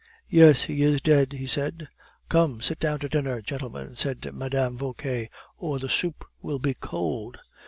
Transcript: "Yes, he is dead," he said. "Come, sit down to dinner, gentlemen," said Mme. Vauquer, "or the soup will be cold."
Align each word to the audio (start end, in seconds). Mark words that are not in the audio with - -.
"Yes, 0.31 0.63
he 0.63 0.81
is 0.81 0.99
dead," 0.99 1.33
he 1.33 1.45
said. 1.45 1.87
"Come, 2.27 2.59
sit 2.59 2.79
down 2.79 2.97
to 3.01 3.07
dinner, 3.07 3.39
gentlemen," 3.39 3.95
said 3.95 4.33
Mme. 4.33 4.75
Vauquer, 4.75 5.27
"or 5.59 5.77
the 5.77 5.89
soup 5.89 6.25
will 6.41 6.57
be 6.57 6.73
cold." 6.73 7.37